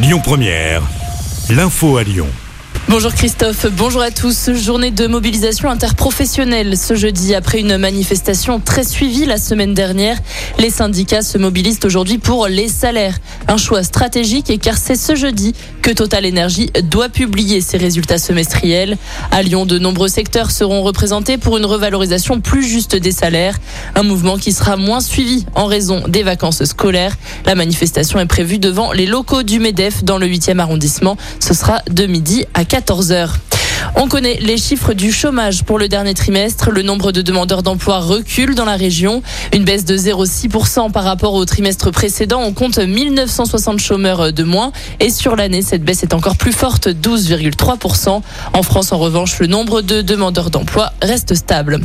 Lyon 0.00 0.20
Première, 0.22 0.82
l'info 1.50 1.96
à 1.96 2.04
Lyon. 2.04 2.28
Bonjour 2.88 3.12
Christophe, 3.12 3.66
bonjour 3.72 4.00
à 4.00 4.12
tous. 4.12 4.52
Journée 4.52 4.92
de 4.92 5.08
mobilisation 5.08 5.68
interprofessionnelle 5.68 6.76
ce 6.76 6.94
jeudi 6.94 7.34
après 7.34 7.58
une 7.58 7.76
manifestation 7.78 8.60
très 8.60 8.84
suivie 8.84 9.26
la 9.26 9.38
semaine 9.38 9.74
dernière. 9.74 10.16
Les 10.58 10.70
syndicats 10.70 11.22
se 11.22 11.36
mobilisent 11.36 11.80
aujourd'hui 11.82 12.18
pour 12.18 12.46
les 12.46 12.68
salaires. 12.68 13.18
Un 13.48 13.56
choix 13.56 13.82
stratégique 13.82 14.58
car 14.60 14.76
c'est 14.76 14.96
ce 14.96 15.14
jeudi 15.14 15.54
que 15.82 15.90
Total 15.90 16.26
Energy 16.26 16.70
doit 16.84 17.08
publier 17.08 17.60
ses 17.60 17.76
résultats 17.76 18.18
semestriels. 18.18 18.96
À 19.30 19.42
Lyon, 19.42 19.66
de 19.66 19.78
nombreux 19.78 20.08
secteurs 20.08 20.50
seront 20.50 20.82
représentés 20.82 21.38
pour 21.38 21.58
une 21.58 21.66
revalorisation 21.66 22.40
plus 22.40 22.62
juste 22.62 22.96
des 22.96 23.12
salaires. 23.12 23.58
Un 23.94 24.02
mouvement 24.02 24.38
qui 24.38 24.52
sera 24.52 24.76
moins 24.76 25.00
suivi 25.00 25.46
en 25.54 25.66
raison 25.66 26.02
des 26.08 26.22
vacances 26.22 26.64
scolaires. 26.64 27.16
La 27.44 27.54
manifestation 27.54 28.18
est 28.18 28.26
prévue 28.26 28.58
devant 28.58 28.92
les 28.92 29.06
locaux 29.06 29.42
du 29.42 29.60
MEDEF 29.60 30.04
dans 30.04 30.18
le 30.18 30.26
8e 30.26 30.58
arrondissement. 30.58 31.16
Ce 31.40 31.54
sera 31.54 31.82
de 31.90 32.06
midi 32.06 32.44
à 32.54 32.64
4 32.64 32.78
14h. 32.88 33.30
On 33.94 34.08
connaît 34.08 34.38
les 34.40 34.56
chiffres 34.56 34.92
du 34.92 35.12
chômage 35.12 35.64
pour 35.64 35.78
le 35.78 35.88
dernier 35.88 36.14
trimestre. 36.14 36.70
Le 36.70 36.82
nombre 36.82 37.12
de 37.12 37.22
demandeurs 37.22 37.62
d'emploi 37.62 37.98
recule 37.98 38.54
dans 38.54 38.64
la 38.64 38.76
région. 38.76 39.22
Une 39.52 39.64
baisse 39.64 39.84
de 39.84 39.96
0,6% 39.96 40.90
par 40.92 41.04
rapport 41.04 41.34
au 41.34 41.44
trimestre 41.44 41.90
précédent. 41.90 42.40
On 42.42 42.52
compte 42.52 42.78
1960 42.78 43.78
chômeurs 43.78 44.32
de 44.32 44.44
moins. 44.44 44.72
Et 45.00 45.10
sur 45.10 45.36
l'année, 45.36 45.62
cette 45.62 45.82
baisse 45.82 46.02
est 46.02 46.14
encore 46.14 46.36
plus 46.36 46.52
forte, 46.52 46.88
12,3%. 46.88 48.22
En 48.52 48.62
France, 48.62 48.92
en 48.92 48.98
revanche, 48.98 49.38
le 49.38 49.46
nombre 49.46 49.82
de 49.82 50.02
demandeurs 50.02 50.50
d'emploi 50.50 50.92
reste 51.02 51.34
stable. 51.34 51.80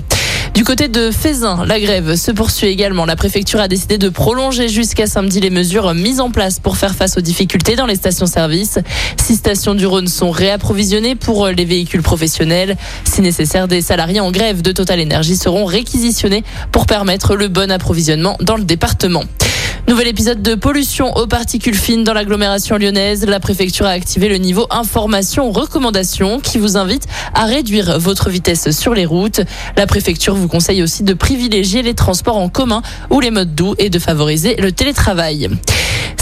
Du 0.53 0.63
côté 0.63 0.87
de 0.87 1.09
Fézin, 1.09 1.65
la 1.65 1.79
grève 1.79 2.15
se 2.15 2.29
poursuit 2.29 2.67
également. 2.67 3.05
La 3.05 3.15
préfecture 3.15 3.59
a 3.59 3.67
décidé 3.67 3.97
de 3.97 4.07
prolonger 4.07 4.69
jusqu'à 4.69 5.07
samedi 5.07 5.39
les 5.39 5.49
mesures 5.49 5.95
mises 5.95 6.19
en 6.19 6.29
place 6.29 6.59
pour 6.59 6.77
faire 6.77 6.93
face 6.93 7.17
aux 7.17 7.21
difficultés 7.21 7.75
dans 7.75 7.87
les 7.87 7.95
stations-service. 7.95 8.77
Six 9.19 9.37
stations 9.37 9.73
du 9.73 9.87
Rhône 9.87 10.07
sont 10.07 10.29
réapprovisionnées 10.29 11.15
pour 11.15 11.47
les 11.47 11.65
véhicules 11.65 12.03
professionnels. 12.03 12.77
Si 13.03 13.21
nécessaire, 13.21 13.67
des 13.67 13.81
salariés 13.81 14.19
en 14.19 14.29
grève 14.29 14.61
de 14.61 14.71
Total 14.71 15.01
Energy 15.01 15.37
seront 15.37 15.65
réquisitionnés 15.65 16.43
pour 16.71 16.85
permettre 16.85 17.35
le 17.35 17.47
bon 17.47 17.71
approvisionnement 17.71 18.37
dans 18.39 18.55
le 18.55 18.63
département. 18.63 19.23
Nouvel 19.87 20.07
épisode 20.07 20.41
de 20.41 20.55
pollution 20.55 21.13
aux 21.17 21.27
particules 21.27 21.75
fines 21.75 22.05
dans 22.05 22.13
l'agglomération 22.13 22.77
lyonnaise. 22.77 23.25
La 23.25 23.41
préfecture 23.41 23.85
a 23.85 23.89
activé 23.89 24.29
le 24.29 24.37
niveau 24.37 24.65
information 24.69 25.51
recommandation 25.51 26.39
qui 26.39 26.57
vous 26.57 26.77
invite 26.77 27.05
à 27.33 27.45
réduire 27.45 27.99
votre 27.99 28.29
vitesse 28.29 28.71
sur 28.71 28.93
les 28.93 29.05
routes. 29.05 29.41
La 29.75 29.85
préfecture 29.85 30.35
vous 30.35 30.47
conseille 30.47 30.81
aussi 30.81 31.03
de 31.03 31.13
privilégier 31.13 31.81
les 31.81 31.95
transports 31.95 32.37
en 32.37 32.47
commun 32.47 32.81
ou 33.09 33.19
les 33.19 33.29
modes 33.29 33.55
doux 33.55 33.75
et 33.77 33.89
de 33.89 33.99
favoriser 33.99 34.55
le 34.55 34.71
télétravail. 34.71 35.49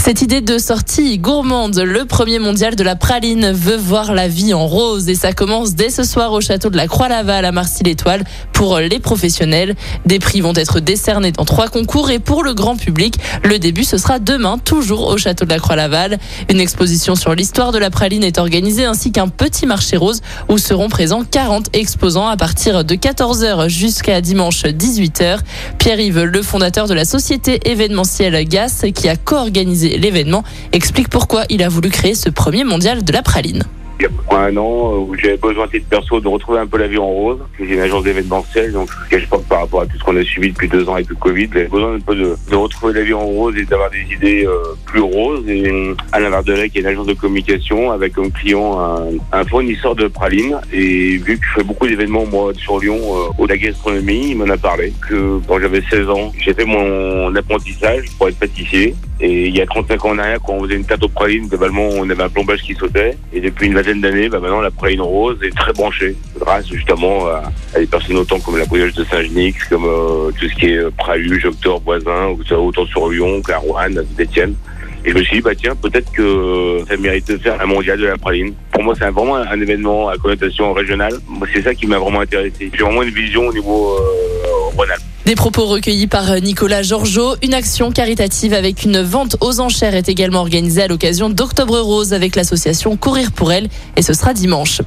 Cette 0.04 0.20
idée 0.20 0.40
de 0.40 0.58
sortie 0.58 1.16
gourmande, 1.16 1.78
le 1.78 2.04
premier 2.06 2.40
mondial 2.40 2.74
de 2.74 2.82
la 2.82 2.96
praline 2.96 3.52
veut 3.52 3.76
voir 3.76 4.14
la 4.14 4.26
vie 4.26 4.52
en 4.52 4.66
rose 4.66 5.08
et 5.08 5.14
ça 5.14 5.32
commence 5.32 5.76
dès 5.76 5.90
ce 5.90 6.02
soir 6.02 6.32
au 6.32 6.40
château 6.40 6.70
de 6.70 6.76
la 6.76 6.88
Croix-Laval 6.88 7.44
à 7.44 7.52
Marcy-l'Étoile 7.52 8.24
pour 8.52 8.80
les 8.80 8.98
professionnels. 8.98 9.76
Des 10.04 10.18
prix 10.18 10.40
vont 10.40 10.54
être 10.56 10.80
décernés 10.80 11.30
dans 11.30 11.44
trois 11.44 11.68
concours 11.68 12.10
et 12.10 12.18
pour 12.18 12.42
le 12.42 12.52
grand 12.52 12.74
public, 12.74 13.14
le 13.44 13.60
début 13.60 13.84
ce 13.84 13.96
sera 13.96 14.18
demain, 14.18 14.58
toujours 14.58 15.06
au 15.06 15.18
château 15.18 15.44
de 15.44 15.50
la 15.50 15.60
Croix-Laval. 15.60 16.18
Une 16.50 16.58
exposition 16.58 17.14
sur 17.14 17.36
l'histoire 17.36 17.70
de 17.70 17.78
la 17.78 17.90
praline 17.90 18.24
est 18.24 18.38
organisée 18.38 18.84
ainsi 18.84 19.12
qu'un 19.12 19.28
petit 19.28 19.66
marché 19.66 19.96
rose 19.96 20.20
où 20.48 20.58
seront 20.58 20.88
présents 20.88 21.22
40 21.22 21.76
exposants 21.76 22.26
à 22.26 22.36
partir 22.36 22.84
de 22.84 22.96
14h 22.96 23.68
jusqu'à 23.68 24.20
dimanche 24.20 24.64
18h. 24.64 25.38
Pierre-Yves, 25.78 26.24
le 26.24 26.42
fondateur 26.42 26.88
de 26.88 26.94
la 26.94 27.04
société 27.04 27.60
événementielle 27.70 28.48
GAS 28.48 28.86
qui 28.92 29.08
a 29.08 29.14
co-organisé 29.14 29.91
l'événement, 29.96 30.44
explique 30.72 31.08
pourquoi 31.08 31.44
il 31.48 31.62
a 31.62 31.68
voulu 31.68 31.90
créer 31.90 32.14
ce 32.14 32.30
premier 32.30 32.64
mondial 32.64 33.04
de 33.04 33.12
la 33.12 33.22
praline 33.22 33.64
il 34.02 34.34
y 34.34 34.34
a 34.34 34.40
un 34.40 34.56
an 34.56 34.94
où 34.96 35.14
j'avais 35.16 35.36
besoin, 35.36 35.66
de 35.66 35.78
perso, 35.78 36.20
de 36.20 36.28
retrouver 36.28 36.58
un 36.58 36.66
peu 36.66 36.78
la 36.78 36.88
vie 36.88 36.98
en 36.98 37.06
rose. 37.06 37.38
J'ai 37.58 37.74
une 37.74 37.80
agence 37.80 38.04
d'événementiel, 38.04 38.72
donc 38.72 38.88
je 39.10 39.16
que 39.16 39.36
par 39.48 39.60
rapport 39.60 39.82
à 39.82 39.86
tout 39.86 39.96
ce 39.98 40.02
qu'on 40.02 40.16
a 40.16 40.24
suivi 40.24 40.50
depuis 40.50 40.68
deux 40.68 40.88
ans 40.88 40.94
avec 40.94 41.08
le 41.08 41.14
Covid, 41.14 41.48
j'avais 41.52 41.68
besoin 41.68 41.94
un 41.94 42.00
peu 42.00 42.14
de, 42.16 42.54
retrouver 42.54 42.94
la 42.94 43.02
vie 43.02 43.14
en 43.14 43.24
rose 43.24 43.56
et 43.56 43.64
d'avoir 43.64 43.90
des 43.90 44.02
idées 44.12 44.44
euh, 44.46 44.74
plus 44.86 45.00
roses. 45.00 45.48
Et 45.48 45.94
Alain 46.12 46.30
Vardelet, 46.30 46.68
qui 46.68 46.78
est 46.78 46.80
une 46.80 46.86
agence 46.88 47.06
de 47.06 47.14
communication, 47.14 47.92
avec 47.92 48.14
comme 48.14 48.32
client 48.32 48.80
un, 48.80 49.38
un 49.38 49.44
fournisseur 49.44 49.94
de 49.94 50.08
praline. 50.08 50.58
Et 50.72 51.18
vu 51.18 51.38
que 51.38 51.46
je 51.46 51.60
fais 51.60 51.64
beaucoup 51.64 51.86
d'événements, 51.86 52.26
moi, 52.26 52.52
sur 52.56 52.80
Lyon, 52.80 52.98
euh, 52.98 53.28
au 53.38 53.46
la 53.46 53.56
gastronomie, 53.56 54.30
il 54.30 54.36
m'en 54.36 54.48
a 54.48 54.56
parlé 54.56 54.92
que 55.08 55.38
quand 55.46 55.60
j'avais 55.60 55.82
16 55.88 56.08
ans, 56.08 56.32
j'ai 56.38 56.54
fait 56.54 56.64
mon 56.64 57.34
apprentissage 57.36 58.06
pour 58.18 58.28
être 58.28 58.38
pâtissier. 58.38 58.94
Et 59.24 59.46
il 59.46 59.56
y 59.56 59.60
a 59.60 59.66
35 59.66 60.04
ans 60.04 60.10
en 60.10 60.18
arrière, 60.18 60.40
quand 60.44 60.54
on 60.54 60.64
faisait 60.64 60.74
une 60.74 60.84
tarte 60.84 61.04
aux 61.04 61.08
pralines, 61.08 61.46
globalement, 61.46 61.88
on 61.90 62.10
avait 62.10 62.24
un 62.24 62.28
plombage 62.28 62.62
qui 62.62 62.74
sautait. 62.74 63.16
Et 63.32 63.40
depuis 63.40 63.68
une 63.68 63.74
vingtaine 63.74 64.00
d'années, 64.00 64.28
bah 64.28 64.40
maintenant, 64.40 64.60
la 64.60 64.72
praline 64.72 65.00
rose 65.00 65.38
est 65.44 65.56
très 65.56 65.72
branchée, 65.72 66.16
grâce 66.40 66.66
justement 66.66 67.28
à, 67.28 67.44
des 67.78 67.86
personnes 67.86 68.16
autant 68.16 68.40
comme 68.40 68.58
la 68.58 68.64
brioche 68.64 68.94
de 68.94 69.04
Saint-Genix, 69.04 69.54
comme 69.70 69.84
euh, 69.84 70.32
tout 70.32 70.48
ce 70.48 70.54
qui 70.56 70.72
est 70.72 70.78
euh, 70.78 70.90
Praluge, 70.98 71.46
Octor, 71.46 71.80
Voisin, 71.84 72.34
autant 72.50 72.84
sur 72.86 73.08
Lyon 73.10 73.40
à 73.76 73.88
Étienne. 74.18 74.56
Et 75.04 75.10
je 75.10 75.14
me 75.14 75.22
suis 75.22 75.36
dit, 75.36 75.42
bah 75.42 75.54
tiens, 75.54 75.76
peut-être 75.76 76.10
que 76.10 76.78
ça 76.88 76.96
mérite 76.96 77.28
de 77.28 77.36
faire 77.36 77.60
un 77.60 77.66
mondial 77.66 77.98
de 78.00 78.06
la 78.06 78.18
praline. 78.18 78.54
Pour 78.72 78.82
moi, 78.82 78.94
c'est 78.98 79.08
vraiment 79.10 79.36
un 79.36 79.60
événement 79.60 80.08
à 80.08 80.16
connotation 80.16 80.72
régionale. 80.72 81.14
C'est 81.52 81.62
ça 81.62 81.74
qui 81.74 81.86
m'a 81.86 81.98
vraiment 81.98 82.20
intéressé. 82.20 82.70
J'ai 82.72 82.82
vraiment 82.82 83.02
une 83.02 83.10
vision 83.10 83.46
au 83.46 83.52
niveau 83.52 83.98
euh, 83.98 84.76
rhône 84.76 84.90
des 85.24 85.34
propos 85.34 85.66
recueillis 85.66 86.06
par 86.06 86.34
Nicolas 86.40 86.82
Georgeot. 86.82 87.36
Une 87.42 87.54
action 87.54 87.92
caritative 87.92 88.54
avec 88.54 88.82
une 88.82 89.00
vente 89.00 89.36
aux 89.40 89.60
enchères 89.60 89.94
est 89.94 90.08
également 90.08 90.40
organisée 90.40 90.82
à 90.82 90.88
l'occasion 90.88 91.30
d'Octobre 91.30 91.78
Rose 91.78 92.12
avec 92.12 92.34
l'association 92.34 92.96
Courir 92.96 93.32
pour 93.32 93.52
elle 93.52 93.68
et 93.96 94.02
ce 94.02 94.14
sera 94.14 94.34
dimanche. 94.34 94.80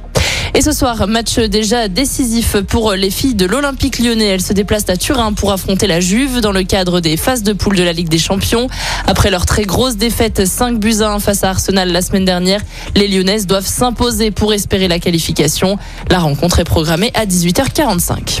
Et 0.54 0.62
ce 0.62 0.72
soir, 0.72 1.06
match 1.06 1.38
déjà 1.38 1.88
décisif 1.88 2.56
pour 2.62 2.92
les 2.92 3.10
filles 3.10 3.34
de 3.34 3.46
l'Olympique 3.46 3.98
lyonnais. 3.98 4.26
Elles 4.26 4.42
se 4.42 4.52
déplacent 4.52 4.88
à 4.88 4.96
Turin 4.96 5.32
pour 5.32 5.52
affronter 5.52 5.86
la 5.86 6.00
Juve 6.00 6.40
dans 6.40 6.52
le 6.52 6.62
cadre 6.62 7.00
des 7.00 7.16
phases 7.16 7.42
de 7.42 7.52
poule 7.52 7.76
de 7.76 7.82
la 7.82 7.92
Ligue 7.92 8.08
des 8.08 8.18
Champions. 8.18 8.68
Après 9.06 9.30
leur 9.30 9.46
très 9.46 9.64
grosse 9.64 9.96
défaite 9.96 10.46
5 10.46 10.78
buts 10.78 11.00
à 11.00 11.10
1 11.12 11.18
face 11.18 11.44
à 11.44 11.50
Arsenal 11.50 11.90
la 11.92 12.02
semaine 12.02 12.24
dernière, 12.24 12.60
les 12.94 13.08
Lyonnaises 13.08 13.46
doivent 13.46 13.66
s'imposer 13.66 14.30
pour 14.30 14.52
espérer 14.52 14.88
la 14.88 14.98
qualification. 14.98 15.78
La 16.10 16.18
rencontre 16.18 16.60
est 16.60 16.64
programmée 16.64 17.10
à 17.14 17.26
18h45. 17.26 18.40